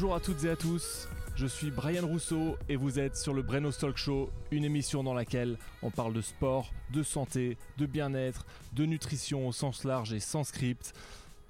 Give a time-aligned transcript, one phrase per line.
[0.00, 3.42] Bonjour à toutes et à tous, je suis Brian Rousseau et vous êtes sur le
[3.42, 8.46] Breno Talk Show, une émission dans laquelle on parle de sport, de santé, de bien-être,
[8.72, 10.94] de nutrition au sens large et sans script.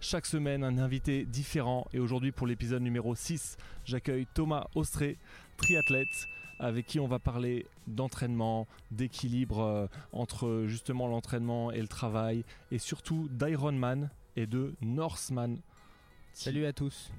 [0.01, 5.17] Chaque semaine, un invité différent et aujourd'hui pour l'épisode numéro 6, j'accueille Thomas Austré,
[5.57, 6.27] triathlète
[6.59, 12.79] avec qui on va parler d'entraînement, d'équilibre euh, entre justement l'entraînement et le travail et
[12.79, 15.61] surtout d'Ironman et de Norseman.
[16.33, 17.13] Salut à tous.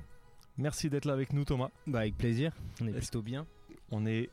[0.58, 1.70] Merci d'être là avec nous Thomas.
[1.88, 3.46] Bah avec plaisir, on est plutôt bien.
[3.92, 4.30] On est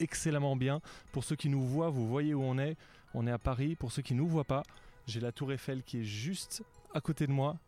[0.00, 0.80] excellemment bien.
[1.12, 2.76] Pour ceux qui nous voient, vous voyez où on est.
[3.14, 3.76] On est à Paris.
[3.76, 4.62] Pour ceux qui ne nous voient pas,
[5.06, 6.62] j'ai la tour Eiffel qui est juste
[6.92, 7.58] à côté de moi.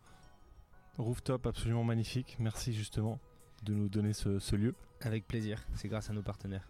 [0.98, 2.36] Rooftop absolument magnifique.
[2.38, 3.18] Merci justement
[3.64, 4.74] de nous donner ce, ce lieu.
[5.02, 6.68] Avec plaisir, c'est grâce à nos partenaires.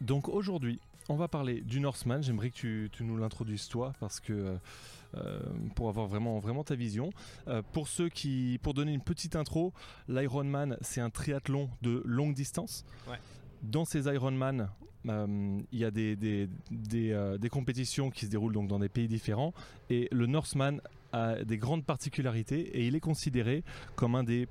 [0.00, 2.22] Donc aujourd'hui, on va parler du Norseman.
[2.22, 4.56] J'aimerais que tu, tu nous l'introduises toi parce que euh,
[5.16, 5.40] euh,
[5.74, 7.10] pour avoir vraiment, vraiment ta vision.
[7.48, 9.72] Euh, pour ceux qui, pour donner une petite intro,
[10.08, 12.84] l'Ironman c'est un triathlon de longue distance.
[13.08, 13.18] Ouais.
[13.62, 14.70] Dans ces Ironman,
[15.06, 18.88] euh, il y a des, des, des, des compétitions qui se déroulent donc dans des
[18.88, 19.52] pays différents
[19.90, 20.80] et le Norseman
[21.12, 23.64] a des grandes particularités et il est considéré
[23.96, 24.46] comme un des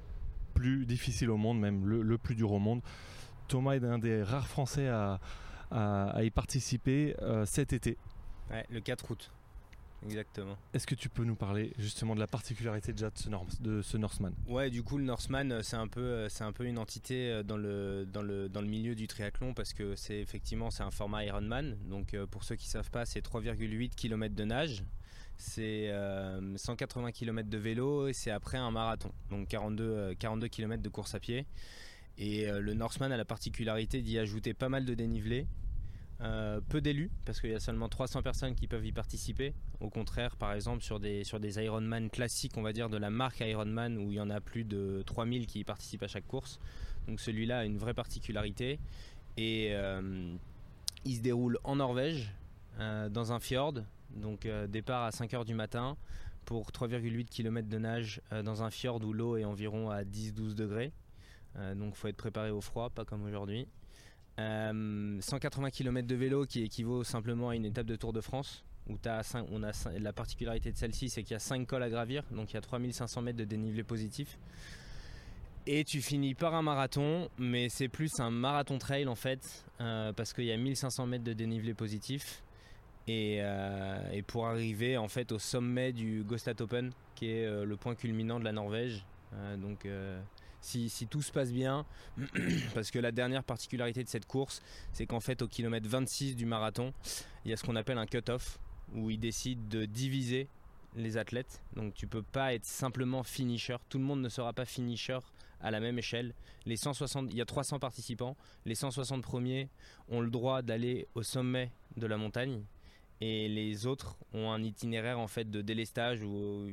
[0.54, 2.82] plus difficiles au monde, même le, le plus dur au monde.
[3.50, 5.20] Thomas est un des rares Français à,
[5.72, 7.98] à- à y participer euh, cet été.
[8.50, 9.32] Ouais, le 4 août.
[10.06, 10.56] Exactement.
[10.74, 13.82] Est-ce que tu peux nous parler justement de la particularité déjà de ce, Nors- de
[13.82, 14.34] ce Norseman?
[14.48, 17.42] Ouais, du coup, le Norseman, euh, c'est un peu, euh, c'est un peu une entité
[17.44, 20.92] dans le, dans le, dans le milieu du triathlon parce que c'est effectivement, c'est un
[20.92, 21.76] format Ironman.
[21.90, 24.84] Donc, pour ceux qui savent pas, c'est 3,8 km de nage,
[25.36, 29.12] c'est euh, 180 km de vélo et c'est après un marathon.
[29.30, 31.46] Donc, 42, euh, 42 km de course à pied.
[32.20, 35.48] Et euh, le Norseman a la particularité d'y ajouter pas mal de dénivelé.
[36.22, 39.54] Euh, peu d'élus parce qu'il y a seulement 300 personnes qui peuvent y participer.
[39.80, 43.10] Au contraire, par exemple, sur des, sur des Ironman classiques, on va dire de la
[43.10, 46.28] marque Ironman, où il y en a plus de 3000 qui y participent à chaque
[46.28, 46.60] course.
[47.08, 48.80] Donc celui-là a une vraie particularité.
[49.38, 50.36] Et euh,
[51.06, 52.34] il se déroule en Norvège,
[52.78, 53.76] dans un fjord.
[54.16, 55.98] Donc départ à 5h du matin
[56.46, 60.94] pour 3,8 km de nage dans un fjord où l'eau est environ à 10-12 degrés.
[61.58, 63.68] Euh, donc faut être préparé au froid, pas comme aujourd'hui.
[64.40, 68.64] Euh, 180 km de vélo qui équivaut simplement à une étape de Tour de France.
[68.88, 71.68] Où t'as cinq- on a cinq- la particularité de celle-ci, c'est qu'il y a 5
[71.68, 74.40] cols à gravir, donc il y a 3500 mètres de dénivelé positif.
[75.68, 80.12] Et tu finis par un marathon, mais c'est plus un marathon trail en fait, euh,
[80.14, 82.42] parce qu'il y a 1500 mètres de dénivelé positif.
[83.08, 87.66] Et, euh, et pour arriver en fait au sommet du Gostat Open, qui est euh,
[87.66, 89.06] le point culminant de la Norvège.
[89.34, 90.20] Euh, donc euh,
[90.62, 91.86] si, tout se passe bien,
[92.74, 94.62] parce que la dernière particularité de cette course,
[94.94, 96.94] c'est qu'en fait au kilomètre 26 du marathon,
[97.46, 98.60] il y a ce qu'on appelle un cut-off,
[98.94, 100.48] où ils décident de diviser
[100.96, 101.62] les athlètes.
[101.76, 103.78] Donc tu peux pas être simplement finisher.
[103.90, 105.20] Tout le monde ne sera pas finisher
[105.62, 106.34] à la même échelle.
[106.66, 108.36] Les 160, il y a 300 participants.
[108.66, 109.70] Les 160 premiers
[110.10, 112.64] ont le droit d'aller au sommet de la montagne.
[113.22, 116.68] Et les autres ont un itinéraire en fait de délestage ou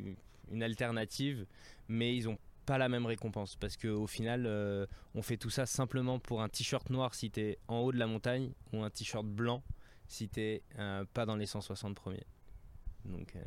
[0.51, 1.45] une alternative,
[1.89, 5.65] mais ils ont pas la même récompense parce qu'au final, euh, on fait tout ça
[5.66, 9.25] simplement pour un t-shirt noir si t'es en haut de la montagne ou un t-shirt
[9.27, 9.62] blanc
[10.09, 12.25] si t'es euh, pas dans les 160 premiers.
[13.04, 13.41] Donc euh,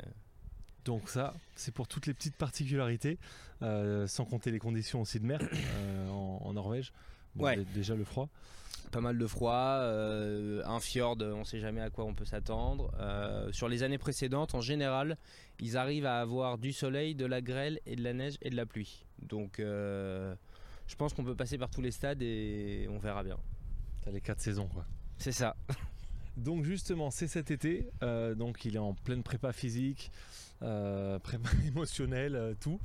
[0.84, 3.18] Donc ça, c'est pour toutes les petites particularités,
[3.62, 6.92] euh, sans compter les conditions aussi de mer euh, en, en Norvège.
[7.34, 7.56] Bon, Ouais.
[7.56, 8.28] dé- Déjà le froid.
[8.90, 12.92] Pas mal de froid, euh, un fjord, on sait jamais à quoi on peut s'attendre.
[12.98, 15.16] Euh, sur les années précédentes, en général,
[15.60, 18.56] ils arrivent à avoir du soleil, de la grêle et de la neige et de
[18.56, 19.06] la pluie.
[19.22, 20.34] Donc euh,
[20.86, 23.38] je pense qu'on peut passer par tous les stades et on verra bien.
[24.04, 24.84] T'as les quatre saisons quoi.
[25.18, 25.56] C'est ça.
[26.36, 27.90] Donc justement, c'est cet été.
[28.02, 30.10] euh, donc il est en pleine prépa physique,
[30.62, 32.80] euh, prépa émotionnelle, euh, tout.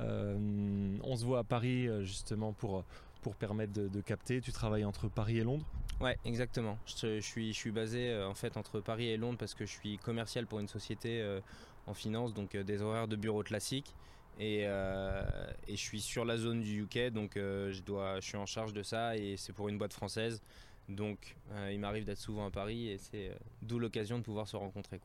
[0.00, 2.84] Euh, on se voit à Paris euh, justement pour,
[3.22, 4.40] pour permettre de, capter.
[4.40, 5.64] Tu travailles entre Paris et Londres.
[6.00, 6.76] Ouais, exactement.
[6.84, 9.96] Je, suis, je basé euh, en fait entre Paris et Londres parce que je suis
[9.98, 11.40] commercial pour une société euh,
[11.86, 13.94] en finance, donc euh, des horaires de bureau classiques.
[14.40, 19.16] Et, je suis sur la zone du UK, donc je, suis en charge de ça
[19.16, 20.42] et c'est pour une boîte française.
[20.88, 21.36] Donc
[21.70, 23.30] il m'arrive d'être souvent à Paris et c'est
[23.60, 25.00] d'où l'occasion de pouvoir se rencontrer.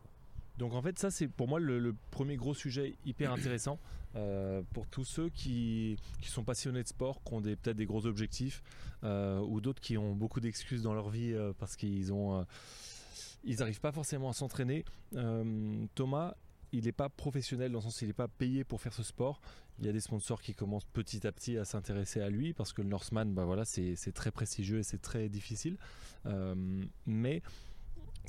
[0.58, 3.80] Donc en fait, ça c'est pour moi le, premier gros sujet hyper intéressant
[4.16, 8.06] euh, pour tous ceux qui, qui sont passionnés de sport, qui ont peut-être des gros
[8.06, 8.64] objectifs,
[9.04, 12.46] euh, ou d'autres qui ont beaucoup d'excuses dans leur vie euh, parce qu'ils ont,
[13.44, 14.84] ils n'arrivent pas forcément à s'entraîner.
[15.94, 16.36] Thomas,
[16.74, 19.04] il n'est pas professionnel dans le sens où il n'est pas payé pour faire ce
[19.04, 19.40] sport.
[19.80, 22.74] Il y a des sponsors qui commencent petit à petit à s'intéresser à lui parce
[22.74, 25.78] que le Norseman, bah voilà, c'est très prestigieux et c'est très difficile.
[27.06, 27.44] Mais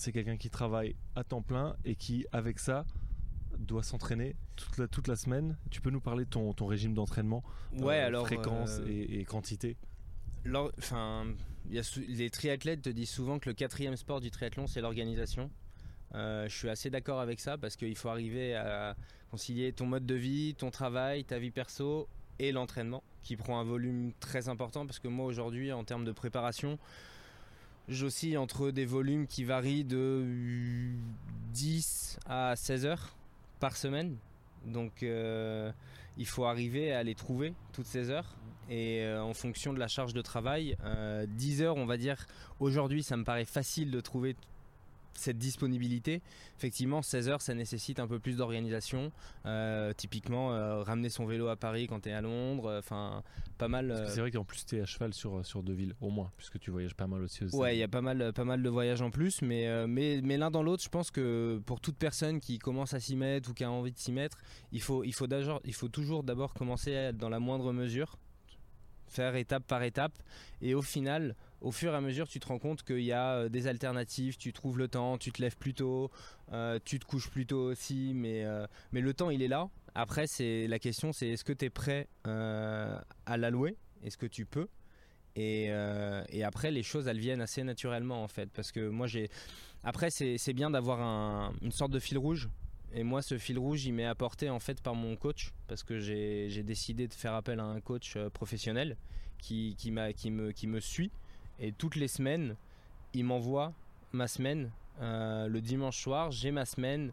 [0.01, 2.85] c'est quelqu'un qui travaille à temps plein et qui, avec ça,
[3.59, 5.57] doit s'entraîner toute la, toute la semaine.
[5.71, 7.43] Tu peux nous parler de ton, ton régime d'entraînement
[7.73, 8.27] Ouais, alors.
[8.27, 9.77] Fréquence et, et, quantité?
[10.79, 11.27] Enfin,
[11.69, 15.51] les triathlètes te disent souvent que le quatrième sport du triathlon, c'est l'organisation.
[16.15, 18.97] je suis assez d'accord avec ça parce qu'il faut arriver à
[19.31, 22.09] concilier ton mode de vie, ton travail, ta vie perso
[22.39, 26.13] et l'entraînement qui prend un volume très important parce que moi aujourd'hui en termes de
[26.13, 26.79] préparation
[27.89, 30.25] j'oscille entre des volumes qui varient de
[31.53, 33.17] 10 à 16 heures
[33.61, 34.17] par semaine.
[34.67, 35.73] Donc euh,
[36.17, 38.37] il faut arriver à les trouver toutes ces heures.
[38.71, 40.77] Et euh, en fonction de la charge de travail
[41.29, 42.27] 10 euh, heures on va dire.
[42.61, 44.37] Aujourd'hui ça me paraît facile de trouver
[45.19, 46.23] cette disponibilité.
[46.57, 49.13] Effectivement, 16 heures, ça nécessite un peu plus d'organisation.
[49.47, 53.23] Euh, typiquement, euh, ramener son vélo à Paris quand tu es à Londres, euh, enfin,
[53.59, 54.05] pas mal.
[54.09, 56.59] C'est vrai qu'en plus, tu es à cheval sur, sur deux villes, au moins, puisque
[56.59, 57.45] tu voyages pas mal aussi.
[57.53, 60.37] Ouais, il y a pas mal, pas mal de voyages en plus, mais, mais, mais
[60.37, 63.55] l'un dans l'autre, je pense que pour toute personne qui commence à s'y mettre ou
[63.55, 64.39] qui a envie de s'y mettre,
[64.73, 65.27] il faut, il faut,
[65.65, 68.17] il faut toujours d'abord commencer dans la moindre mesure,
[69.09, 70.13] faire étape par étape,
[70.61, 73.35] et au final, au fur et à mesure, tu te rends compte qu'il y a
[73.35, 76.11] euh, des alternatives, tu trouves le temps, tu te lèves plus tôt,
[76.53, 79.69] euh, tu te couches plus tôt aussi, mais, euh, mais le temps il est là.
[79.95, 83.77] Après, c'est la question, c'est est-ce que tu es prêt à l'allouer?
[84.05, 84.69] Est-ce que tu peux?
[85.35, 85.73] Et,
[86.45, 89.29] après, les choses elles viennent assez naturellement en fait, parce que moi j'ai.
[89.83, 92.49] Après, c'est bien d'avoir une sorte de fil rouge.
[92.95, 95.99] Et moi, ce fil rouge, il m'est apporté en fait par mon coach, parce que
[95.99, 98.97] j'ai décidé de faire appel à un coach professionnel
[99.39, 101.11] qui, qui, qui, me, qui me suit
[101.59, 102.57] et toutes les semaines,
[103.15, 103.73] il m'envoie
[104.13, 104.71] ma semaine
[105.01, 106.31] euh, le dimanche soir.
[106.31, 107.13] J'ai ma semaine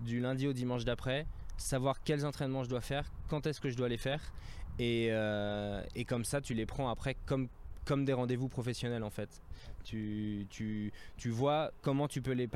[0.00, 1.26] du lundi au dimanche d'après,
[1.56, 4.32] savoir quels entraînements je dois faire, quand est-ce que je dois les faire.
[4.78, 7.48] Et, euh, et comme ça, tu les prends après comme,
[7.84, 9.42] comme des rendez-vous professionnels en fait.
[9.84, 12.48] Tu, tu, tu vois comment tu, peux les,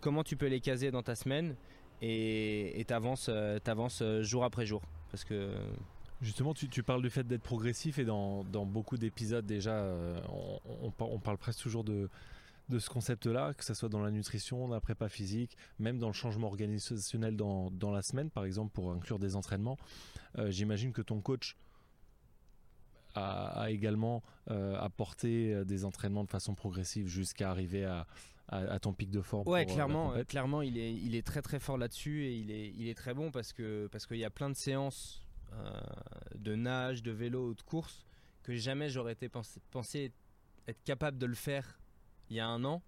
[0.00, 1.54] comment tu peux les caser dans ta semaine
[2.02, 4.82] et tu avances, euh, jour après jour.
[5.10, 5.54] Parce que
[6.22, 10.20] Justement, tu, parles du fait d'être progressif et dans, beaucoup d'épisodes déjà, euh,
[10.80, 12.08] on, parle presque toujours de,
[12.70, 16.12] ce concept-là, que ce soit dans la nutrition, dans la prépa physique, même dans le
[16.12, 19.76] changement organisationnel dans, la semaine, par exemple, pour inclure des entraînements.
[20.38, 21.56] Euh, j'imagine que ton coach
[23.16, 28.06] a, également euh, apporté des entraînements de façon progressive jusqu'à arriver à,
[28.80, 29.48] ton pic de forme.
[29.48, 32.88] Ouais, clairement, clairement, il est, il est très très fort là-dessus et il est, il
[32.88, 35.22] est très bon parce que parce qu'il y a plein de séances
[35.54, 35.80] euh,
[36.36, 38.04] de nage, de vélo ou de course
[38.42, 40.12] que jamais j'aurais été pensé,
[40.66, 41.78] être capable de le faire
[42.30, 42.82] il y a un an.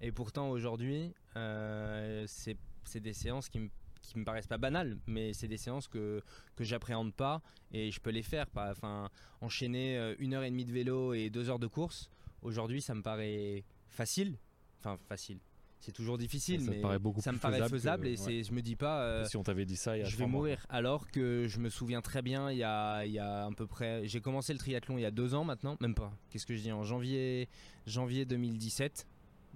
[0.00, 3.68] Et pourtant aujourd'hui, euh, c'est des séances qui me
[4.16, 6.22] me paraissent pas banales, mais c'est des séances que,
[6.56, 8.46] que j'appréhende pas et je peux les faire.
[8.56, 9.10] Enfin,
[9.40, 12.10] enchaîner euh, une heure et demie de vélo et deux heures de course,
[12.42, 14.38] aujourd'hui ça me paraît facile.
[14.80, 15.38] Enfin, facile
[15.80, 18.62] c'est toujours difficile, ça mais paraît beaucoup ça me paraît faisable, et c'est, je me
[18.62, 19.02] dis pas.
[19.02, 20.64] Euh, si on t'avait dit ça, il y a je vais mourir.
[20.68, 23.66] Alors que je me souviens très bien, il y a, il y a à peu
[23.66, 26.12] près, j'ai commencé le triathlon il y a deux ans maintenant, même pas.
[26.30, 27.48] Qu'est-ce que je dis en janvier,
[27.86, 29.06] janvier 2017,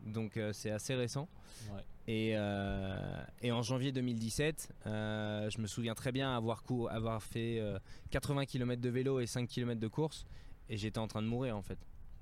[0.06, 1.28] donc euh, c'est assez récent.
[2.08, 7.62] Et, euh, et, en janvier 2017, je me souviens très bien avoir, avoir fait
[8.10, 10.24] 80 km de vélo et 5 km de course,
[10.68, 11.78] et j'étais en train de mourir en fait,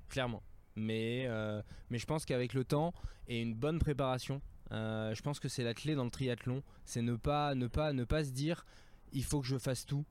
[0.09, 0.43] clairement.
[0.75, 2.93] Mais, euh, mais je pense qu'avec le temps
[3.27, 6.63] et une bonne préparation, euh, je pense que c'est la clé dans le triathlon.
[6.85, 8.65] C'est ne pas, ne, pas, ne pas se dire
[9.11, 10.05] il faut que je fasse tout.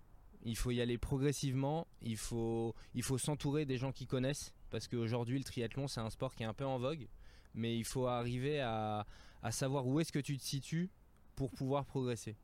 [0.45, 1.87] Il faut y aller progressivement.
[2.02, 4.55] Il faut, il faut s'entourer des gens qui connaissent.
[4.71, 7.09] Parce qu'aujourd'hui, le triathlon, c'est un sport qui est un peu en vogue.
[7.55, 9.07] Mais il faut arriver à,
[9.43, 10.90] à savoir où est-ce que tu te situes
[11.35, 12.37] pour pouvoir progresser.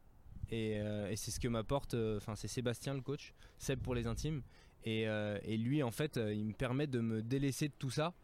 [0.50, 4.06] Et, euh, et c'est ce que m'apporte, enfin c'est Sébastien le coach, Seb pour les
[4.06, 4.42] intimes,
[4.86, 8.14] euh, et, lui, en fait, euh, il me permet de me délaisser de tout ça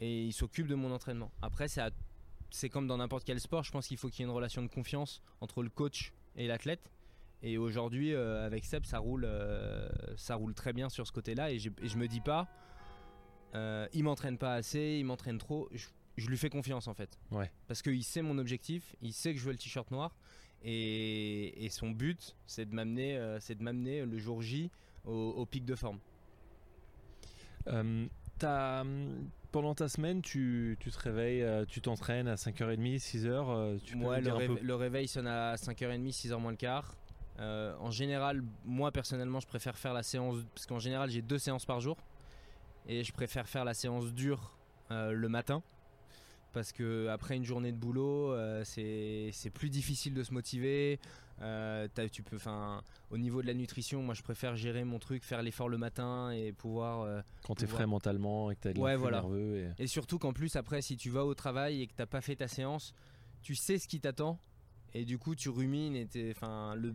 [0.00, 1.30] et il s'occupe de mon entraînement.
[1.42, 4.34] Après, c'est comme dans n'importe quel sport, je pense qu'il faut qu'il y ait une
[4.34, 6.90] relation de confiance entre le coach et l'athlète.
[7.42, 9.28] Et aujourd'hui, euh, avec Seb, ça roule,
[10.16, 11.52] ça roule très bien sur ce côté-là.
[11.52, 12.48] Et, je me dis pas,
[13.54, 15.68] il m'entraîne pas assez, il m'entraîne trop.
[16.16, 17.18] Je, lui fais confiance en fait.
[17.30, 17.50] Ouais.
[17.68, 20.16] Parce qu'il sait mon objectif, il sait que je veux le t-shirt noir.
[20.62, 24.70] Et, et, son but, c'est de m'amener, c'est de m'amener le jour J
[25.04, 25.98] au, pic de forme.
[27.68, 28.06] Euh,
[29.52, 33.96] pendant ta semaine, tu, tu te réveilles, euh, tu t'entraînes à 5h30, 6h euh, tu
[33.96, 36.96] le, réveil, le, réveil sonne à 5h30, 6h moins le quart.
[37.38, 41.66] en général, moi personnellement, je préfère faire la séance, parce qu'en général, j'ai deux séances
[41.66, 41.96] par jour.
[42.88, 44.56] Et je préfère faire la séance dure
[44.90, 45.62] le matin
[46.52, 51.00] parce que après une journée de boulot, euh, c'est plus difficile de se motiver.
[51.42, 55.24] Euh, tu peux, enfin, au niveau de la nutrition, moi je préfère gérer mon truc,
[55.24, 57.02] faire l'effort le matin et pouvoir.
[57.02, 59.20] Euh, Quand t'es frais mentalement et que t'as ouais, voilà.
[59.22, 59.72] nerveux.
[59.78, 59.86] Et...
[59.86, 62.48] surtout qu'en plus après, si tu vas au travail et que t'as pas fait ta
[62.48, 62.94] séance,
[63.42, 64.38] tu sais ce qui t'attend
[64.94, 66.94] Et du coup, tu rumines et enfin, le,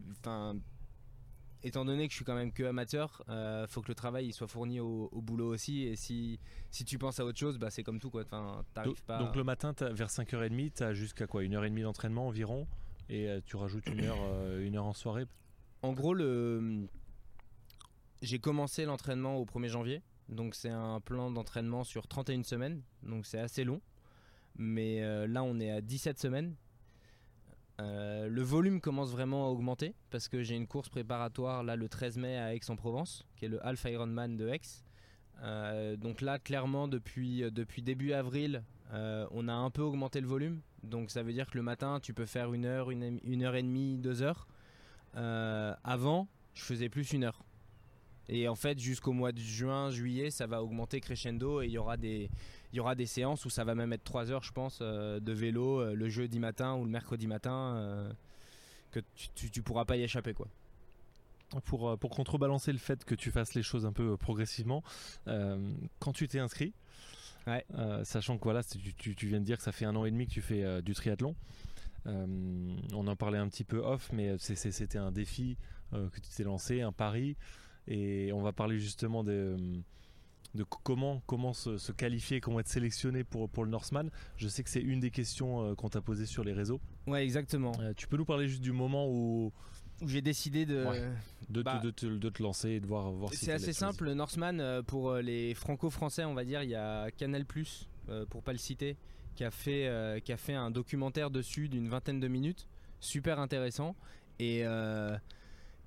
[1.63, 4.33] étant donné que je suis quand même que amateur, euh, faut que le travail il
[4.33, 5.83] soit fourni au, boulot aussi.
[5.83, 6.39] Et si,
[6.69, 8.09] si tu penses à autre chose, bah, c'est comme tout.
[8.09, 8.23] Quoi.
[8.23, 9.19] Enfin, donc, pas...
[9.19, 11.43] donc le matin, vers 5h30, tu as jusqu'à quoi?
[11.43, 12.67] Une heure et demie d'entraînement environ?
[13.09, 15.25] Et euh, tu rajoutes une heure, euh, une heure en soirée?
[15.81, 16.87] En gros, le...
[18.21, 20.01] j'ai commencé l'entraînement au 1er janvier.
[20.29, 22.81] Donc c'est un plan d'entraînement sur 31 semaines.
[23.03, 23.81] Donc c'est assez long.
[24.57, 26.55] Mais euh, là, on est à 17 semaines.
[27.79, 32.17] Le volume commence vraiment à augmenter parce que j'ai une course préparatoire là le 13
[32.17, 35.97] mai à Aix-en-Provence, qui est le Half Ironman de Aix.
[35.97, 37.51] Donc là, clairement, depuis
[37.83, 40.59] début avril, on a un peu augmenté le volume.
[40.83, 43.63] Donc ça veut dire que le matin, tu peux faire une heure, une, heure et
[43.63, 44.47] demie, deux heures.
[45.13, 47.43] avant, je faisais plus une heure.
[48.29, 51.77] Et en fait, jusqu'au mois de juin, juillet, ça va augmenter crescendo et il y
[51.77, 52.29] aura des,
[53.05, 56.09] séances où ça va même être 3 heures, je pense, euh, de vélo euh, le
[56.09, 58.11] jeudi matin ou le mercredi matin euh,
[58.91, 60.47] que tu, tu, pourras pas y échapper, quoi.
[61.63, 64.83] Pour, pour contrebalancer le fait que tu fasses les choses un peu progressivement,
[65.25, 66.73] quand tu t'es inscrit,
[68.03, 70.27] sachant que voilà, tu, tu, viens de dire que ça fait un an et demi
[70.27, 71.35] que tu fais du triathlon,
[72.05, 75.57] on en parlait un petit peu off, mais c'était un défi
[75.91, 77.35] que tu t'es lancé, un pari.
[77.87, 79.55] Et on va parler justement de,
[80.57, 84.09] de comment, comment se, qualifier, comment être sélectionné pour, pour le Norseman.
[84.35, 86.81] Je sais que c'est une des questions euh, qu'on t'a posées sur les réseaux.
[87.05, 87.71] Ouais, exactement.
[87.79, 89.53] Euh, tu peux nous parler juste du moment où,
[90.01, 90.85] où j'ai décidé de...
[91.49, 94.03] De, bah, de, te, de, te, lancer et de voir, voir si C'est assez simple,
[94.03, 97.87] le Norseman, euh, pour les franco-français, on va dire, il y a Canal Plus,
[98.29, 98.97] pour pas le citer,
[99.35, 102.67] qui a, fait, qui a fait un documentaire dessus d'une vingtaine de minutes,
[102.99, 103.95] super intéressant.
[104.39, 104.65] Et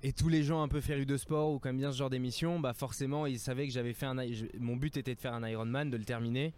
[0.03, 2.59] et tous les gens un peu férus de sport ou comme bien ce genre d'émission,
[2.59, 4.15] bah forcément ils savaient que j'avais fait un
[4.59, 6.53] mon but était de faire un Ironman, de le terminer.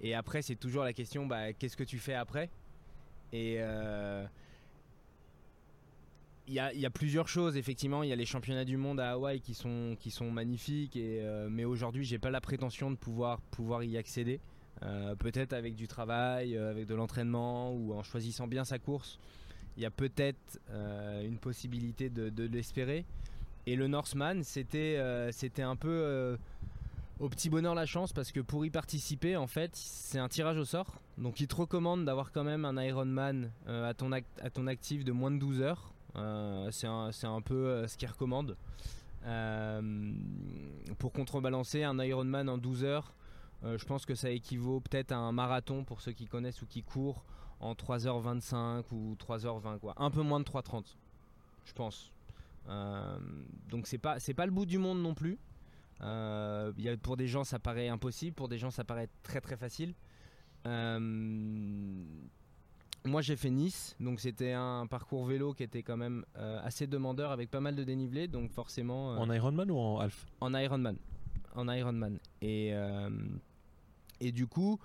[0.00, 2.50] Et après c'est toujours la question bah qu'est-ce que tu fais après?
[3.32, 4.26] Et euh,
[6.48, 8.02] il y, a, plusieurs choses effectivement.
[8.02, 10.96] Il y a les championnats du monde à Hawaï qui sont qui sont magnifiques.
[10.96, 14.40] Et euh, mais aujourd'hui j'ai pas la prétention de pouvoir pouvoir y accéder.
[14.82, 19.18] Euh, peut-être avec du travail, avec de l'entraînement ou en choisissant bien sa course
[19.78, 23.06] il y a peut-être euh, une possibilité de, l'espérer.
[23.66, 26.36] Et le Norseman, c'était euh, c'était un peu euh,
[27.20, 30.58] au petit bonheur la chance parce que pour y participer, en fait, c'est un tirage
[30.58, 31.00] au sort.
[31.16, 35.12] Donc il te recommande d'avoir quand même un Ironman à, ton à ton actif de
[35.12, 35.92] moins de 12 heures.
[36.14, 38.56] C'est un, un, peu ce qu'il recommande.
[40.98, 43.14] pour contrebalancer un Ironman en 12 heures,
[43.62, 46.82] je pense que ça équivaut peut-être à un marathon pour ceux qui connaissent ou qui
[46.82, 47.24] courent
[47.60, 49.94] en 3h25 ou 3h20 quoi.
[49.96, 50.96] Un peu moins de 3h30,
[51.64, 52.12] je pense.
[52.68, 53.18] Euh,
[53.68, 55.38] donc c'est pas pas le bout du monde non plus.
[56.00, 56.72] Euh,
[57.02, 59.94] pour des gens ça paraît impossible, pour des gens ça paraît très très facile.
[60.66, 62.04] Euh,
[63.04, 66.86] moi j'ai fait Nice, donc c'était un parcours vélo qui était quand même euh, assez
[66.86, 69.10] demandeur avec pas mal de dénivelé, donc forcément.
[69.10, 70.26] en Ironman ou en Half?
[70.40, 70.96] En Ironman,
[71.54, 72.18] en Ironman.
[72.42, 72.72] Et
[74.20, 74.78] et du coup,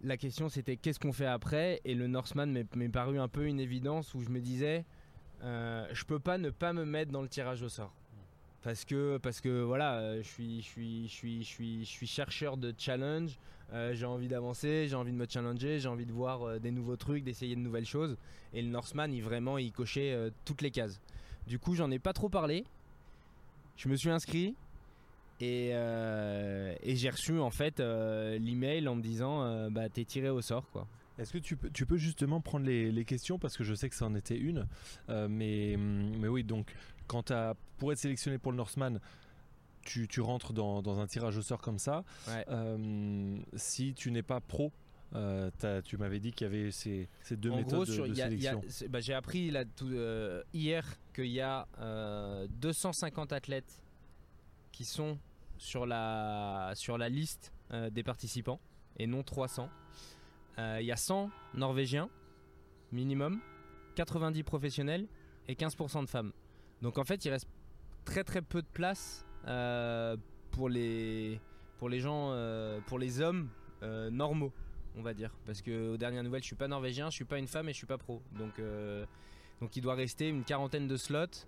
[0.00, 1.80] la question c'était qu'est-ce qu'on fait après?
[1.84, 4.84] Et le Norseman m'est paru un peu une évidence où je me disais
[5.42, 7.94] euh, je peux pas ne pas me mettre dans le tirage au sort.
[8.66, 11.88] Parce que, parce que voilà, euh, je suis, je, suis, je, suis, je, suis, je
[11.88, 13.38] suis chercheur de challenge,
[13.72, 16.72] euh, j'ai envie d'avancer, j'ai envie de me challenger, j'ai envie de voir euh, des
[16.72, 18.16] nouveaux trucs, d'essayer de nouvelles choses.
[18.52, 21.00] Et le Norseman, il vraiment, il cochait toutes les cases.
[21.46, 22.64] Du coup, j'en ai pas trop parlé.
[23.76, 24.56] Je me suis inscrit,
[25.40, 25.70] et,
[26.82, 30.88] j'ai reçu en fait l'email en me disant bah t'es tiré au sort quoi.
[31.18, 33.94] Est-ce que tu peux, tu peux justement prendre les, questions parce que je sais que
[33.94, 34.66] ça en était une,
[35.08, 36.74] mais, mais oui donc
[37.06, 39.00] quand as, pour être sélectionné pour le Norseman,
[39.82, 42.04] tu, tu rentres dans, dans, un tirage au sort comme ça.
[43.54, 44.72] si tu n'es pas pro,
[45.12, 48.62] tu m'avais dit qu'il y avait ces, ces deux méthodes de, sélection.
[48.90, 49.90] Bah, j'ai appris là, tout,
[50.52, 50.84] hier
[51.14, 51.66] qu'il y a
[52.60, 53.82] 250 athlètes
[54.72, 55.18] qui sont
[55.58, 58.60] sur la, sur la liste euh, des participants
[58.98, 59.68] et non 300.
[60.58, 62.08] Euh, il y a 100 Norvégiens
[62.92, 63.40] minimum,
[63.96, 65.06] 90 professionnels
[65.48, 66.32] et 15% de femmes.
[66.82, 67.48] Donc en fait, il reste
[68.04, 70.16] très très peu de place euh,
[70.50, 71.40] pour, les,
[71.78, 72.36] pour les gens,
[72.86, 73.48] pour les hommes
[73.82, 74.52] normaux,
[74.96, 75.34] on va dire.
[75.44, 77.72] Parce que aux dernières nouvelles, je suis pas norvégien, je suis pas une femme et
[77.72, 78.22] je suis pas pro.
[78.38, 78.60] Donc
[79.60, 81.46] donc il doit rester une quarantaine de slots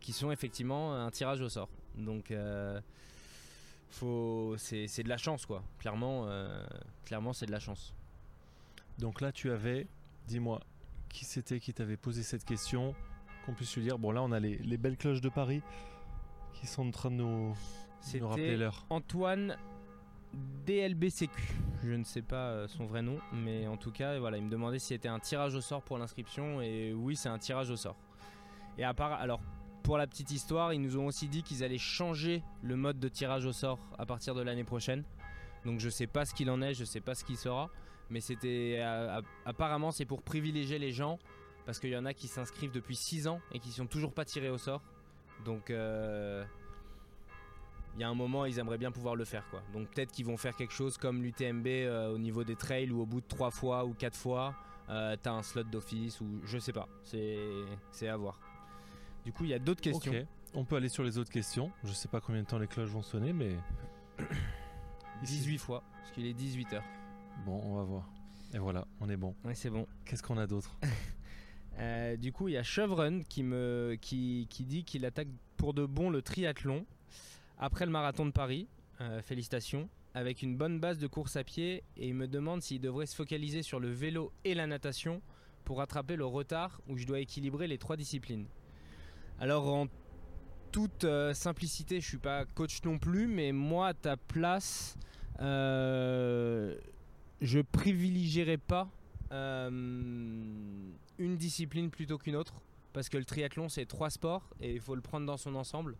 [0.00, 1.68] qui sont effectivement un tirage au sort.
[1.96, 2.80] Donc euh,
[3.90, 5.62] faut, c'est, de la chance quoi.
[5.78, 6.64] Clairement, euh,
[7.04, 7.94] clairement c'est de la chance.
[8.98, 9.86] Donc là tu avais,
[10.26, 10.60] dis-moi,
[11.08, 12.94] qui c'était qui t'avait posé cette question?
[13.44, 15.62] Qu'on puisse lui dire, bon là on a les, belles cloches de Paris
[16.54, 17.54] qui sont en train de nous,
[18.14, 18.86] nous rappeler l'heure.
[18.90, 19.56] Antoine
[20.66, 21.30] DLBCQ.
[21.82, 24.50] Je ne sais pas euh, son vrai nom, mais en tout cas, voilà, il me
[24.50, 27.76] demandait si c'était un tirage au sort pour l'inscription, et oui, c'est un tirage au
[27.76, 27.96] sort.
[28.78, 29.40] Et à part, alors,
[29.82, 33.08] pour la petite histoire, ils nous ont aussi dit qu'ils allaient changer le mode de
[33.08, 35.04] tirage au sort à partir de l'année prochaine.
[35.64, 37.70] Donc je sais pas ce qu'il en est, je sais pas ce qu'il sera,
[38.10, 41.18] mais c'était euh, apparemment c'est pour privilégier les gens
[41.64, 44.24] parce qu'il y en a qui s'inscrivent depuis 6 ans et qui sont toujours pas
[44.24, 44.82] tirés au sort.
[45.44, 46.44] Donc euh,
[47.94, 49.48] il y a un moment, ils aimeraient bien pouvoir le faire.
[49.50, 49.62] Quoi.
[49.72, 53.00] Donc peut-être qu'ils vont faire quelque chose comme l'UTMB euh, au niveau des trails où
[53.00, 54.54] au bout de 3 fois ou 4 fois,
[54.88, 56.88] euh, t'as un slot d'office ou je sais pas.
[57.02, 58.38] C'est à voir.
[59.24, 60.26] Du coup, il y a d'autres questions.
[60.54, 61.70] On peut aller sur les autres questions.
[61.84, 63.56] Je sais pas combien de temps les cloches vont sonner, mais.
[65.22, 66.82] 18 fois, parce qu'il est 18h.
[67.46, 68.08] Bon, on va voir.
[68.52, 69.34] Et voilà, on est bon.
[69.44, 69.86] Ouais, c'est bon.
[70.04, 70.76] Qu'est-ce qu'on a d'autre?
[71.78, 75.74] euh, Du coup, il y a Chevron qui, me, qui, qui dit qu'il attaque pour
[75.74, 76.86] de bon le triathlon
[77.58, 78.66] après le marathon de Paris,
[79.00, 82.80] euh, félicitations, avec une bonne base de course à pied et il me demande s'il
[82.80, 85.22] devrait se focaliser sur le vélo et la natation
[85.64, 88.46] pour rattraper le retard où je dois équilibrer les trois disciplines.
[89.38, 89.86] Alors en
[90.72, 94.96] toute euh, simplicité, je suis pas coach non plus, mais moi à ta place,
[95.38, 96.72] je
[97.72, 98.90] privilégierais pas
[101.22, 102.60] une discipline plutôt qu'une autre
[102.92, 105.96] parce que le triathlon c'est trois sports et il faut le prendre dans son ensemble.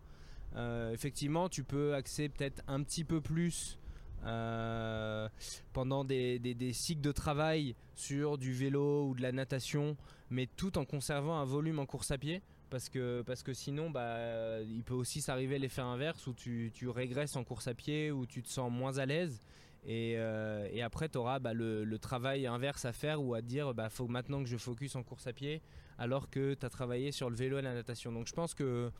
[0.55, 3.79] Euh, effectivement, tu peux axer peut-être un petit peu plus
[4.25, 5.27] euh,
[5.73, 9.97] pendant des, cycles de travail sur du vélo ou de la natation,
[10.29, 12.41] mais tout en conservant un volume en course à pied.
[12.69, 17.35] Parce que, parce que sinon, bah, il peut aussi s'arriver l'effet inverse où tu, régresses
[17.35, 19.41] en course à pied, où tu te sens moins à l'aise.
[19.85, 23.89] Et, euh, après, tu auras bah, le, travail inverse à faire ou à dire bah,
[23.89, 25.61] faut maintenant que je focus en course à pied
[25.97, 28.11] alors que tu as travaillé sur le vélo et la natation.
[28.11, 28.91] Donc je pense que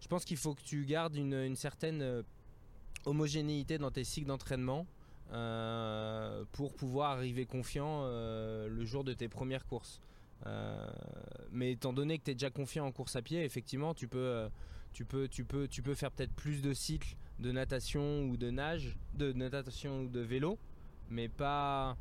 [0.00, 2.22] je pense qu'il faut que tu gardes une, certaine euh,
[3.04, 4.86] homogénéité dans tes cycles d'entraînement
[5.32, 10.00] euh, pour pouvoir arriver confiant le jour de tes premières courses.
[11.50, 14.48] mais étant donné que tu es déjà confiant en course à pied, effectivement, tu peux,
[14.92, 18.50] tu peux, tu peux, tu peux faire peut-être plus de cycles de natation ou de
[18.50, 20.58] nage, de natation ou de vélo,
[21.10, 21.96] mais pas,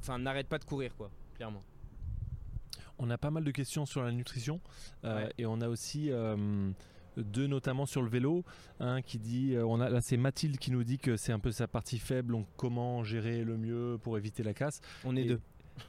[0.00, 1.62] enfin, n'arrête pas de courir, quoi, clairement.
[2.98, 4.60] On a pas mal de questions sur la nutrition
[5.36, 6.10] et on a aussi
[7.16, 8.44] deux notamment sur le vélo.
[8.80, 11.38] Un qui dit, euh, on a, là c'est Mathilde qui nous dit que c'est un
[11.38, 14.80] peu sa partie faible, donc comment gérer le mieux pour éviter la casse.
[15.04, 15.40] On est deux.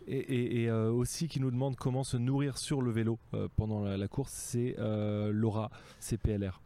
[0.05, 4.07] Et, euh, aussi qui nous demande comment se nourrir sur le vélo euh, pendant la,
[4.09, 6.61] course, c'est Laura, CPLR.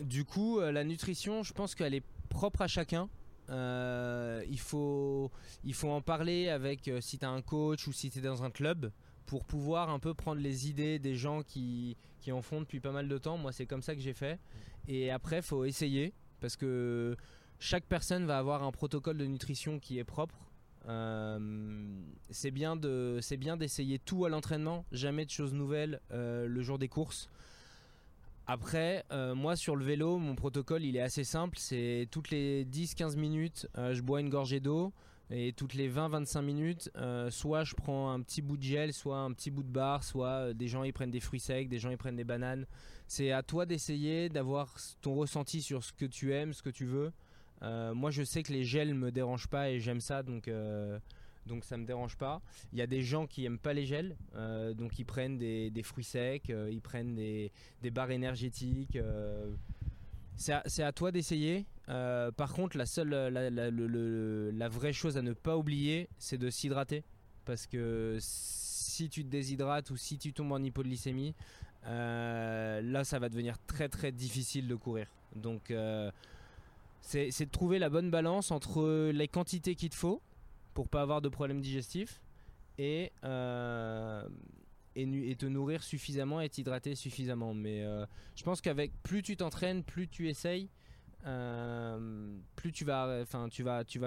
[0.00, 3.08] Du coup, la nutrition, je pense qu'elle est propre à chacun.
[3.48, 5.30] il, faut,
[5.64, 8.42] il faut en parler avec si tu as un coach ou si tu es dans
[8.42, 8.90] un club
[9.26, 12.92] pour pouvoir un peu prendre les idées des gens qui, qui en font depuis pas
[12.92, 13.38] mal de temps.
[13.38, 14.38] Moi, c'est comme ça que j'ai fait.
[14.88, 17.16] Et après, faut essayer parce que
[17.58, 20.38] chaque personne va avoir un protocole de nutrition qui est propre.
[20.86, 21.38] Euh,
[22.30, 27.30] c'est bien d'essayer tout à l'entraînement, jamais de choses nouvelles euh, le jour des courses.
[28.46, 31.56] Après, euh, moi sur le vélo, mon protocole il est assez simple.
[31.58, 34.92] C'est toutes les 10-15 minutes, je bois une gorgée d'eau.
[35.30, 39.18] Et toutes les 20-25 minutes, euh, soit je prends un petit bout de gel, soit
[39.18, 41.78] un petit bout de barre, soit euh, des gens ils prennent des fruits secs, des
[41.78, 42.66] gens ils prennent des bananes.
[43.06, 46.84] C'est à toi d'essayer d'avoir ton ressenti sur ce que tu aimes, ce que tu
[46.84, 47.10] veux.
[47.62, 50.50] Euh, moi je sais que les gels me dérangent pas et j'aime ça donc
[51.46, 52.40] donc ça me dérange pas.
[52.72, 54.16] Il y a des gens qui aiment pas les gels,
[54.76, 57.52] donc ils prennent des, fruits secs, ils prennent des,
[57.82, 58.98] des barres énergétiques.
[60.36, 61.66] c'est à, toi d'essayer.
[61.88, 67.04] Euh, par contre, la seule, la, vraie chose à ne pas oublier, c'est de s'hydrater.
[67.44, 71.34] Parce que si tu te déshydrates ou si tu tombes en hypoglycémie,
[71.86, 75.06] euh, là, ça va devenir très très difficile de courir.
[75.36, 76.10] Donc, euh,
[77.02, 80.22] c'est de trouver la bonne balance entre les quantités qu'il te faut
[80.74, 82.20] pour pas avoir de problèmes digestifs
[82.78, 83.12] et,
[84.96, 87.54] et, te nourrir suffisamment et t'hydrater suffisamment.
[87.54, 87.84] Mais
[88.36, 90.68] je pense qu'avec plus tu t'entraînes, plus tu essayes,
[91.26, 93.24] euh, plus tu vas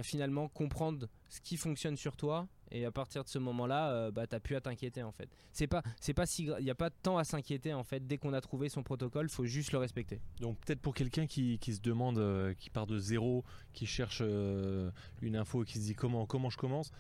[0.04, 2.48] finalement comprendre ce qui fonctionne sur toi.
[2.72, 5.30] Et à partir de ce moment-là, euh, bah, t'as plus à t'inquiéter en fait.
[5.52, 8.06] C'est pas, c'est pas si, il n'y a pas de temps à s'inquiéter en fait.
[8.06, 10.20] Dès qu'on a trouvé son protocole, faut juste le respecter.
[10.40, 14.22] Donc peut-être pour quelqu'un qui, qui, se demande, euh, qui part de zéro, qui cherche
[14.22, 16.92] une info et qui se dit comment, comment je commence.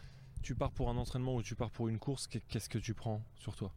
[0.42, 3.22] Tu pars pour un entraînement ou tu pars pour une course, qu'est-ce que tu prends
[3.36, 3.74] sur toi?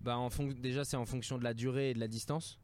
[0.00, 2.60] Bah en déjà c'est en fonction de la durée et de la distance.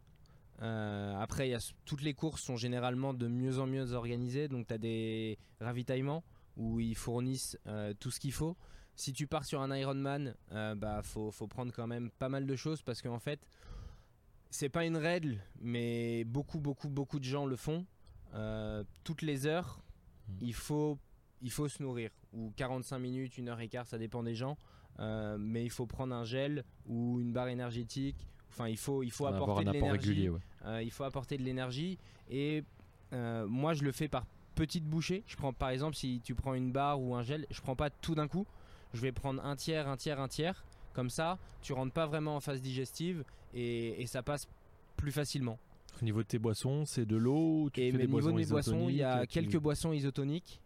[0.62, 4.48] Euh, après, y a, toutes les courses sont généralement de mieux en mieux organisées.
[4.48, 6.22] Donc, tu as des ravitaillements
[6.56, 8.56] où ils fournissent euh, tout ce qu'il faut.
[8.96, 12.46] Si tu pars sur un Ironman, euh, bah faut, faut, prendre quand même pas mal
[12.46, 13.40] de choses parce qu'en fait,
[14.50, 17.86] c'est pas une règle, mais beaucoup, beaucoup, beaucoup de gens le font.
[19.02, 19.82] toutes les heures,
[20.40, 20.98] il faut
[21.42, 24.56] il faut se nourrir ou 45 minutes, une heure et quart, ça dépend des gens.
[25.00, 28.26] Euh, mais il faut prendre un gel ou une barre énergétique.
[28.48, 30.30] Enfin, il faut, il faut apporter de l'énergie.
[30.64, 31.98] Euh, il faut apporter de l'énergie.
[32.28, 32.64] Et
[33.12, 35.22] euh, moi, je le fais par petites bouchées.
[35.26, 37.90] Je prends, par exemple, si tu prends une barre ou un gel, je prends pas
[37.90, 38.46] tout d'un coup.
[38.92, 40.64] Je vais prendre un tiers, un tiers, un tiers.
[40.92, 44.48] Comme ça, tu rentres pas vraiment en phase digestive et, ça passe
[44.96, 45.58] plus facilement.
[46.00, 48.96] Au niveau de tes boissons, c'est de l'eau Et au niveau de mes boissons, il
[48.96, 50.60] y a quelques boissons isotoniques.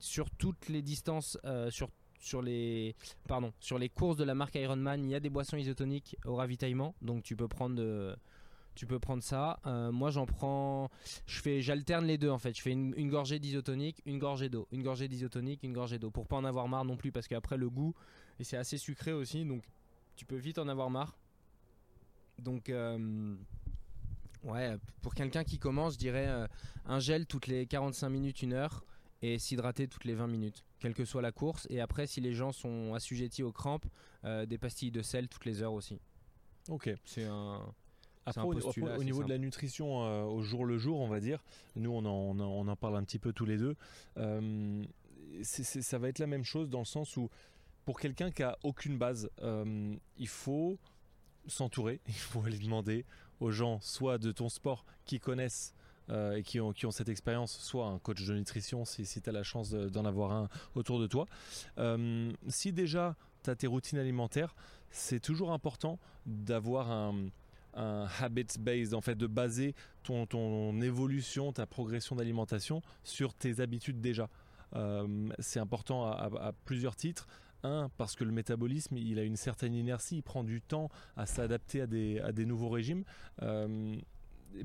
[0.00, 1.38] sur toutes les distances,
[1.70, 1.88] sur
[2.20, 2.94] sur les,
[3.26, 6.34] pardon, sur les courses de la marque Ironman, il y a des boissons isotoniques au
[6.34, 8.16] ravitaillement, donc tu peux prendre, de,
[8.78, 9.58] tu peux prendre ça.
[9.66, 10.88] Euh, moi, j'en prends,
[11.26, 12.56] je fais, j'alterne les deux en fait.
[12.56, 16.28] Je fais une, gorgée d'isotonique, une gorgée d'eau, une gorgée d'isotonique, une gorgée d'eau, pour
[16.28, 17.92] pas en avoir marre non plus, parce qu'après le goût
[18.38, 19.64] et c'est assez sucré aussi, donc
[20.14, 21.18] tu peux vite en avoir marre.
[22.38, 23.34] Donc euh,
[24.44, 26.46] ouais, pour quelqu'un qui commence, je dirais euh,
[26.86, 28.84] un gel toutes les 45 minutes, une heure
[29.22, 31.66] et s'hydrater toutes les 20 minutes, quelle que soit la course.
[31.68, 33.86] Et après, si les gens sont assujettis aux crampes,
[34.22, 35.98] des pastilles de sel toutes les heures aussi.
[36.68, 36.90] Ok.
[37.04, 37.74] C'est un.
[38.28, 38.42] Après,
[38.96, 41.42] au, niveau de la nutrition euh, au jour le jour, on va dire,
[41.76, 43.76] nous on en, on en, parle un petit peu tous les deux.
[44.16, 44.84] Euh,
[45.42, 47.28] ça va être la même chose dans le sens où
[47.84, 49.30] pour quelqu'un qui a aucune base,
[50.18, 50.78] il faut
[51.46, 53.04] s'entourer, il faut aller demander
[53.40, 55.74] aux gens, soit de ton sport, qui connaissent
[56.10, 59.20] euh, et qui ont, qui ont cette expérience, soit un coach de nutrition si, si
[59.20, 61.26] tu as la chance d'en avoir un autour de toi.
[61.76, 63.14] Euh, si déjà
[63.44, 64.54] tu as tes routines alimentaires,
[64.90, 67.28] c'est toujours important d'avoir un,
[67.74, 73.60] un habits based en fait de baser ton, ton évolution ta progression d'alimentation sur tes
[73.60, 74.28] habitudes déjà.
[74.76, 77.26] Euh, c'est important à, plusieurs titres.
[77.64, 81.26] Un, parce que le métabolisme, il a une certaine inertie, il prend du temps à
[81.26, 83.02] s'adapter à des, à des nouveaux régimes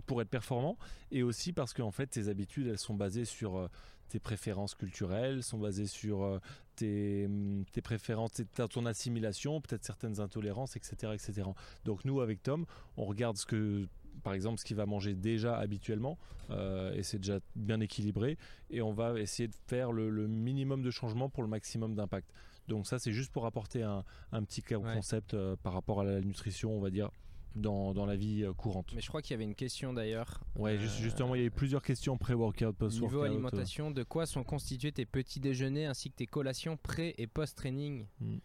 [0.05, 0.77] pour être performant
[1.11, 3.67] et aussi parce qu'en fait tes habitudes elles sont basées sur euh,
[4.09, 6.39] tes préférences culturelles, sont basées sur euh,
[6.75, 11.49] tes, mm, tes, préférences, ton assimilation, peut-être certaines intolérances, etc., etc.
[11.85, 12.65] Donc nous avec Tom,
[12.97, 13.87] on regarde ce que
[14.23, 16.19] par exemple ce qu'il va manger déjà habituellement
[16.51, 18.37] euh, et c'est déjà bien équilibré
[18.69, 22.31] et on va essayer de faire le, minimum de changement pour le maximum d'impact.
[22.67, 26.75] Donc ça c'est juste pour apporter un, un petit concept par rapport à la nutrition,
[26.75, 27.09] on va dire
[27.55, 28.91] dans, la vie euh, courante.
[28.95, 30.39] Mais je crois qu'il y avait une question d'ailleurs.
[30.55, 33.01] Ouais, euh, justement, il y avait plusieurs questions pré-workout, post-workout.
[33.01, 37.27] Niveau alimentation, de quoi sont constitués tes petits déjeuners ainsi que tes collations pré- et
[37.27, 38.05] post-training?
[38.19, 38.37] Hmm.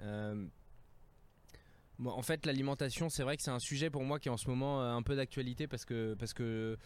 [0.00, 0.46] euh,
[2.04, 4.48] En fait, l'alimentation, c'est vrai que c'est un sujet pour moi qui est en ce
[4.48, 6.76] moment un peu d'actualité parce que, parce que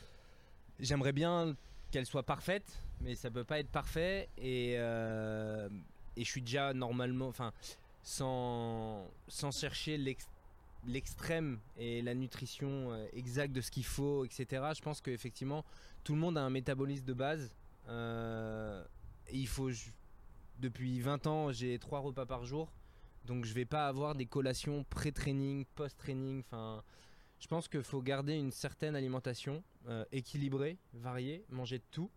[0.79, 1.57] j'aimerais bien
[1.91, 7.29] qu'elle soit parfaite, mais ça peut pas être parfait et, et je suis déjà normalement,
[7.29, 7.53] enfin,
[8.03, 10.36] sans, sans chercher l'extrême
[10.87, 14.63] l'extrême et la nutrition euh, exacte de ce qu'il faut, etc.
[14.75, 15.65] Je pense qu'effectivement,
[16.05, 17.55] tout le monde a un métabolisme de base.
[17.89, 18.85] Euh,
[19.33, 19.71] il faut.
[20.59, 22.73] Depuis 20 ans, j'ai trois repas par jour.
[23.27, 26.41] Donc je vais pas avoir des collations pré-training, post-training.
[26.41, 26.83] Enfin,
[27.41, 32.11] je pense qu'il faut garder une certaine alimentation euh, équilibrée, variée, manger de tout.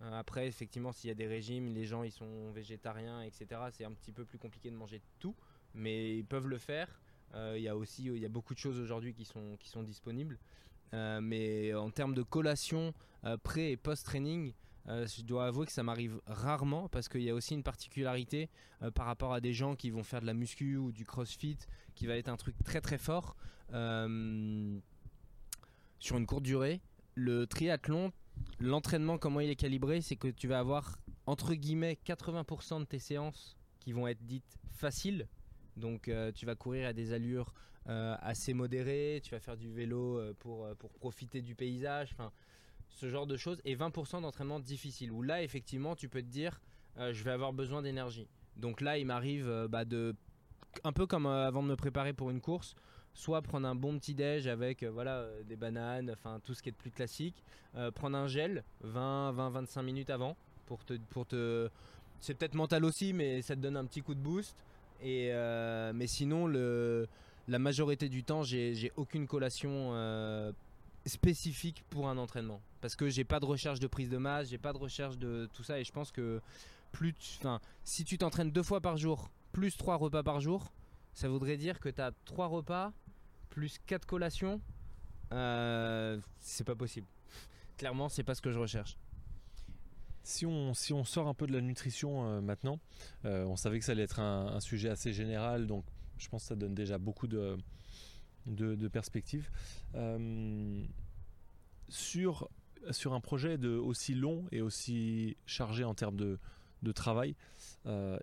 [0.00, 3.60] après, effectivement, s'il y a des régimes, les gens ils sont végétariens, etc.
[3.70, 5.36] C'est un petit peu plus compliqué de manger de tout,
[5.74, 6.88] mais ils peuvent le faire.
[7.34, 9.68] Euh, il y a aussi il y a beaucoup de choses aujourd'hui qui sont, qui
[9.68, 10.38] sont disponibles.
[10.92, 12.94] Euh, mais en termes de collation
[13.24, 14.52] euh, pré et post-training,
[14.86, 18.50] je dois avouer que ça m'arrive rarement parce qu'il y a aussi une particularité
[18.94, 21.56] par rapport à des gens qui vont faire de la muscu ou du crossfit
[21.94, 23.34] qui va être un truc très très fort
[23.70, 23.78] sur
[26.18, 26.82] une courte durée.
[27.14, 28.12] Le triathlon,
[28.60, 32.98] l'entraînement, comment il est calibré, c'est que tu vas avoir entre guillemets 80% de tes
[32.98, 35.26] séances qui vont être dites faciles
[35.76, 37.52] donc euh, tu vas courir à des allures
[37.88, 42.32] euh, assez modérées, tu vas faire du vélo euh, pour, pour profiter du paysage, enfin
[42.88, 43.60] ce genre de choses.
[43.64, 46.60] Et 20% d'entraînement difficile, où là effectivement tu peux te dire
[46.96, 48.28] je vais avoir besoin d'énergie.
[48.56, 50.14] Donc là il m'arrive bah, de,
[50.84, 52.76] un peu comme avant de me préparer pour une course,
[53.14, 56.72] soit prendre un bon petit déj avec voilà des bananes, enfin tout ce qui est
[56.72, 57.42] de plus classique,
[57.96, 61.68] prendre un gel 20 20 25 minutes avant pour te pour te
[62.20, 64.56] c'est peut-être mental aussi mais ça te donne un petit coup de boost.
[65.04, 70.52] Euh, mais sinon, la majorité du temps, j'ai aucune collation euh,
[71.06, 72.60] spécifique pour un entraînement.
[72.80, 75.48] Parce que j'ai pas de recherche de prise de masse, j'ai pas de recherche de
[75.52, 75.78] tout ça.
[75.78, 76.40] Et je pense que
[76.92, 77.14] plus
[77.84, 80.72] si tu t'entraînes deux fois par jour, plus trois repas par jour,
[81.12, 82.92] ça voudrait dire que tu as trois repas
[83.50, 84.60] plus quatre collations.
[85.32, 87.06] Euh, c'est pas possible.
[87.78, 88.96] Clairement, c'est pas ce que je recherche.
[90.24, 90.72] Si on,
[91.04, 92.80] sort un peu de la nutrition euh, maintenant,
[93.26, 95.84] euh, on savait que ça allait être un, sujet assez général, donc
[96.16, 97.58] je pense que ça donne déjà beaucoup de,
[98.90, 99.50] perspectives.
[99.94, 100.82] Euh,
[101.90, 102.48] sur
[103.12, 106.38] un projet aussi long et aussi chargé en termes de,
[106.92, 107.36] travail,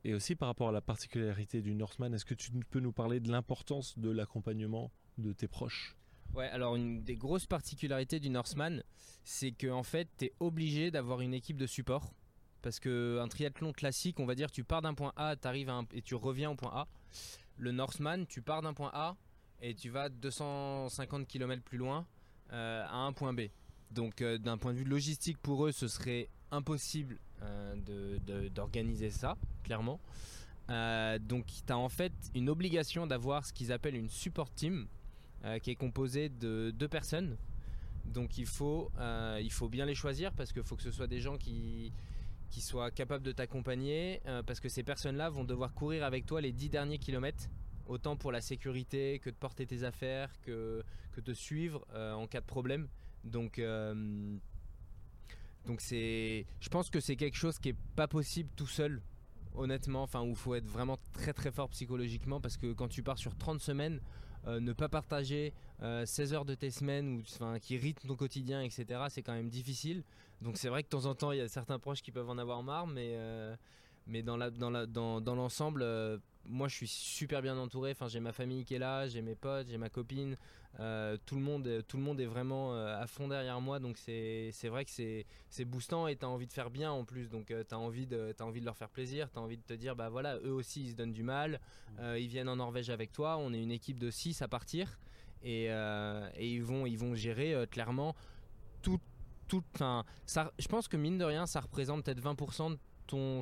[0.04, 3.20] et aussi par rapport à la particularité du Northman, est-ce que tu peux nous parler
[3.20, 5.96] de l'importance de l'accompagnement de tes proches?
[6.34, 8.84] Ouais, alors une des grosses particularités du Northman,
[9.24, 12.14] c'est qu'en en fait, tu es obligé d'avoir une équipe de support.
[12.62, 16.16] Parce qu'un triathlon classique, on va dire, tu pars d'un point A, arrives et tu
[16.16, 16.88] reviens au point A.
[17.58, 19.18] Le Northman, tu pars d'un point A
[19.62, 22.06] et tu vas 250 km plus loin
[22.54, 23.42] euh, à un point B.
[23.92, 29.38] Donc euh, d'un point de vue logistique pour eux, ce serait impossible euh, d'organiser ça,
[29.64, 30.00] clairement.
[30.68, 34.88] donc tu as en fait une obligation d'avoir ce qu'ils appellent une support team,
[35.62, 37.38] qui est composée de deux personnes.
[38.06, 38.92] Donc il faut,
[39.50, 41.92] faut bien les choisir parce qu'il faut que ce soit des gens qui,
[42.50, 46.70] soient capables de t'accompagner, parce que ces personnes-là vont devoir courir avec toi les 10
[46.70, 47.50] derniers kilomètres
[47.88, 52.42] autant pour la sécurité que de porter tes affaires, que, que de suivre en cas
[52.42, 52.88] de problème.
[53.24, 54.38] Donc, euh,
[55.78, 59.02] c'est, je pense que c'est quelque chose qui est pas possible tout seul,
[59.56, 60.04] honnêtement.
[60.04, 63.18] Enfin, où il faut être vraiment très très fort psychologiquement parce que quand tu pars
[63.18, 64.02] sur 30 semaines,
[64.48, 68.16] euh, ne pas partager 16 euh, heures de tes semaines ou enfin, qui rythment ton
[68.16, 69.02] quotidien, etc.
[69.10, 70.04] C'est quand même difficile.
[70.42, 72.30] Donc c'est vrai que de temps en temps, il y a certains proches qui peuvent
[72.30, 73.18] en avoir marre, mais
[74.08, 75.50] mais dans l'ensemble, la, dans, dans, dans
[76.46, 77.92] moi je suis super bien entouré.
[77.92, 80.36] Enfin, j'ai ma famille qui est là, j'ai mes potes, j'ai ma copine.
[80.80, 83.80] Euh, tout, le monde, tout le monde est vraiment euh, à fond derrière moi.
[83.80, 87.30] Donc c'est vrai que c'est boostant et tu as envie de faire bien en plus.
[87.30, 89.30] Donc euh, tu as, envie de, as envie de leur faire plaisir.
[89.32, 91.60] Tu as envie de te dire, bah voilà, eux aussi ils se donnent du mal.
[92.00, 93.38] ils viennent en Norvège avec toi.
[93.38, 95.00] On est une équipe de 6 à partir.
[95.44, 98.16] Et, et ils, vont, ils vont gérer clairement
[98.82, 99.00] tout.
[99.48, 99.64] tout
[100.26, 102.78] ça, je pense que mine de rien, ça représente peut-être 20% de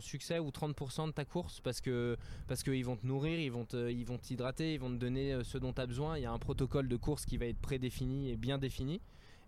[0.01, 3.67] succès ou 30% de ta course parce que parce qu'ils vont te nourrir, ils vont
[3.73, 6.17] ils vont t'hydrater, ils vont te donner euh, ce dont tu as besoin.
[6.17, 9.01] Il y a un protocole de course qui va être prédéfini et bien défini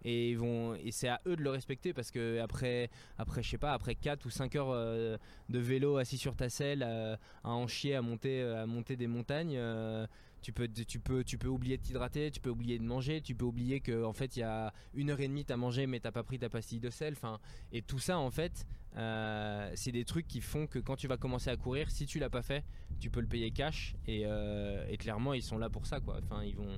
[0.04, 3.50] et ils vont et c'est à eux de le respecter parce que après après je
[3.52, 5.18] sais pas après 4 ou 5 heures euh,
[5.50, 9.58] de vélo assis sur ta selle à, en chier à monter à monter des montagnes
[9.58, 10.08] euh,
[10.42, 13.36] tu peux, tu peux, tu peux oublier de t'hydrater, tu peux oublier de manger, tu
[13.36, 16.00] peux oublier que en fait il y a une heure et demie t'as mangé mais
[16.00, 17.14] t'as pas pris ta pastille de sel.
[17.14, 17.40] Enfin,
[17.72, 18.66] et tout ça en fait,
[18.98, 22.20] euh, c'est des trucs qui font que quand tu vas commencer à courir, si tu
[22.20, 22.64] l'as pas fait,
[23.00, 26.20] tu peux le payer cash et, euh, clairement ils sont là pour ça quoi.
[26.24, 26.76] Enfin, ils vont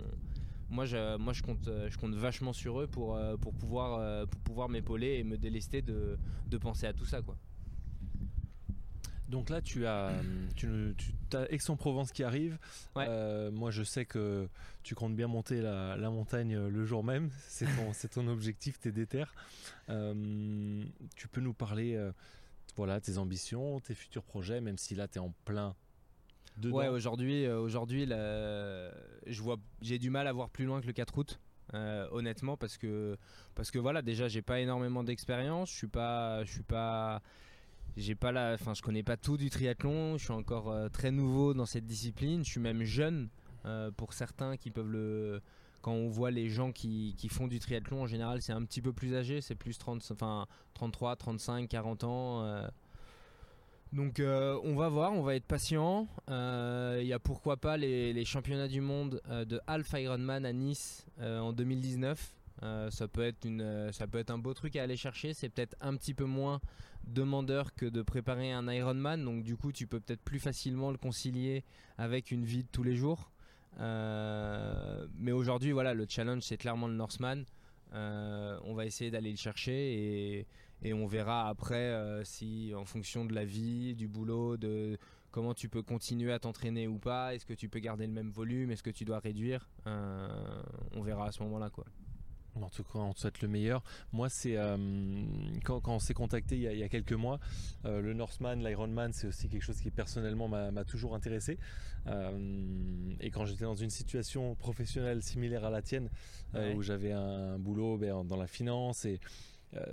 [0.70, 4.42] moi je, moi je compte, je compte vachement sur eux pour, euh, pour pouvoir, pour
[4.42, 7.38] pouvoir m'épauler et me délester de, de penser à tout ça quoi.
[9.30, 10.12] Donc là, tu as,
[10.56, 10.96] tu,
[11.34, 12.58] as Aix-en-Provence qui arrive.
[12.98, 14.48] Euh, moi, je sais que
[14.84, 17.30] tu comptes bien monter la, montagne le jour même.
[17.48, 19.26] C'est ton, ton objectif, tes déter.
[19.90, 20.84] Euh,
[21.16, 22.12] tu peux nous parler euh,
[22.76, 25.76] voilà, tes ambitions, tes futurs projets, même si là, tu es en plein
[26.58, 26.78] dedans.
[26.78, 31.18] Ouais, aujourd'hui, aujourd'hui je vois, j'ai du mal à voir plus loin que le 4
[31.18, 31.40] août.
[32.12, 33.18] honnêtement parce que
[33.56, 37.24] parce que voilà déjà j'ai pas énormément d'expérience je suis pas je suis pas
[37.98, 40.18] j'ai pas enfin, je connais pas tout du triathlon.
[40.18, 42.44] Je suis encore euh, très nouveau dans cette discipline.
[42.44, 43.30] Je suis même jeune
[43.66, 45.42] euh, pour certains qui peuvent le.
[45.82, 48.82] Quand on voit les gens qui, qui font du triathlon, en général, c'est un petit
[48.82, 49.42] peu plus âgé.
[49.42, 52.44] C'est plus 30, enfin, 33, 35, 40 ans.
[52.44, 52.68] Euh.
[53.92, 56.08] Donc on va voir, on va être patient.
[56.30, 61.06] Il y a pourquoi pas les, les championnats du monde de Half Ironman à Nice
[61.22, 62.34] en 2019.
[62.90, 65.34] Ça, peut être une, ça peut être un beau truc à aller chercher.
[65.34, 66.62] C'est peut-être un petit peu moins
[67.06, 70.98] demandeur que de préparer un Ironman, donc du coup tu peux peut-être plus facilement le
[70.98, 71.64] concilier
[71.98, 73.32] avec une vie de tous les jours.
[73.80, 77.46] Euh, mais aujourd'hui, voilà, le challenge c'est clairement le Norseman.
[77.94, 80.48] Euh, on va essayer d'aller le chercher et,
[80.82, 84.98] et, on verra après euh, si, en fonction de la vie, du boulot, de
[85.30, 88.32] comment tu peux continuer à t'entraîner ou pas, est-ce que tu peux garder le même
[88.32, 91.86] volume, est-ce que tu dois réduire, on verra à ce moment-là quoi.
[92.62, 93.84] En tout cas, on te souhaite le meilleur.
[94.12, 94.78] Moi, c'est euh,
[95.64, 97.40] quand, on s'est contacté il y, a, quelques mois,
[97.86, 101.58] euh, le Northman, l'Ironman, c'est aussi quelque chose qui personnellement m'a toujours intéressé.
[102.08, 106.10] Euh, et quand j'étais dans une situation professionnelle similaire à la tienne,
[106.76, 109.20] où j'avais un boulot ben, dans la finance et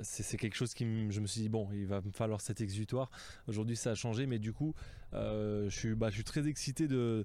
[0.03, 3.11] c'est quelque chose qui je me suis dit bon il va me falloir cet exutoire
[3.49, 4.75] aujourd'hui ça a changé mais du coup
[5.15, 7.25] euh, je, suis, bah, je suis très excité de,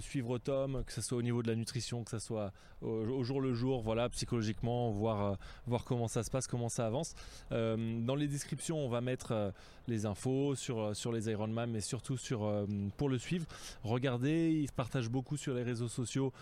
[0.00, 3.40] suivre Tom, que ce soit au niveau de la nutrition, que ce soit au, jour
[3.40, 5.34] le jour, voilà, psychologiquement, voir, euh,
[5.66, 7.14] voir comment ça se passe, comment ça avance.
[7.52, 9.52] Euh, dans les descriptions, on va mettre
[9.88, 13.46] les infos sur, sur les Ironman, mais surtout sur, pour le suivre.
[13.82, 16.32] Regardez, il partage beaucoup sur les réseaux sociaux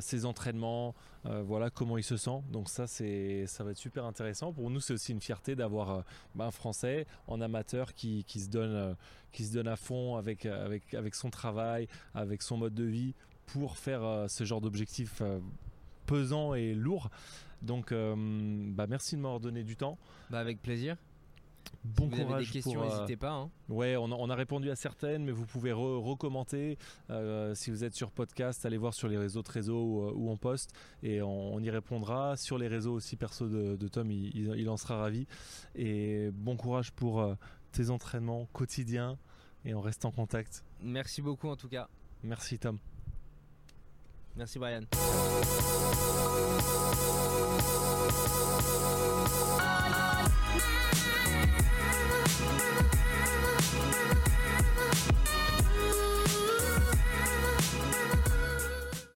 [0.00, 0.94] ses entraînements,
[1.24, 2.42] voilà comment il se sent.
[2.50, 4.52] Donc ça, ça va être super intéressant.
[4.52, 8.48] Pour nous, c'est aussi une fierté d'avoir bah, un Français en amateur qui, qui se
[8.48, 8.96] donne
[9.34, 12.84] qui se donne à fond avec, euh, avec, avec son travail, avec son mode de
[12.84, 13.14] vie
[13.46, 15.38] pour faire euh, ce genre d'objectif euh,
[16.06, 17.10] pesant et lourd.
[17.62, 19.96] Donc, bah, merci de m'avoir donné du temps.
[20.28, 20.98] Bah, avec plaisir.
[21.82, 23.32] Bon si vous courage avez des questions, n'hésitez pas.
[23.32, 23.50] Hein.
[23.70, 26.76] Ouais, on a, répondu à certaines, mais vous pouvez recommenter.
[27.54, 31.22] si vous êtes sur podcast, allez voir sur les réseaux réseaux où, on poste et
[31.22, 32.36] on, y répondra.
[32.36, 35.26] Sur les réseaux aussi perso de, Tom, il, en sera ravi.
[35.74, 37.34] Et bon courage pour
[37.72, 39.16] tes entraînements quotidiens
[39.64, 40.64] et on reste en contact.
[40.80, 41.88] Merci beaucoup en tout cas.
[42.22, 42.78] Merci Tom.
[44.36, 44.82] Merci Brian.